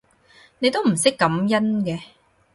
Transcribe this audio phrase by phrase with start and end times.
[0.57, 1.45] 你都唔識感恩
[1.83, 1.99] 嘅